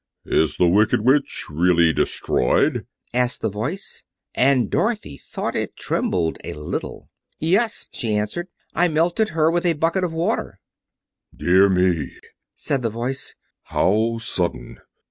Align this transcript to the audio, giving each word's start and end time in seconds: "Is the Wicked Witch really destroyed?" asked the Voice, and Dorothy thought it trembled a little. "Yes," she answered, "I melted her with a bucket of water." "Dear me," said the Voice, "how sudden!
"Is 0.25 0.57
the 0.57 0.67
Wicked 0.67 1.01
Witch 1.01 1.45
really 1.47 1.93
destroyed?" 1.93 2.87
asked 3.13 3.41
the 3.41 3.51
Voice, 3.51 4.03
and 4.33 4.67
Dorothy 4.71 5.17
thought 5.19 5.55
it 5.55 5.77
trembled 5.77 6.39
a 6.43 6.53
little. 6.53 7.11
"Yes," 7.39 7.87
she 7.93 8.15
answered, 8.17 8.47
"I 8.73 8.87
melted 8.87 9.29
her 9.29 9.51
with 9.51 9.63
a 9.63 9.73
bucket 9.73 10.03
of 10.03 10.11
water." 10.11 10.59
"Dear 11.37 11.69
me," 11.69 12.15
said 12.55 12.81
the 12.81 12.89
Voice, 12.89 13.35
"how 13.65 14.17
sudden! 14.17 14.79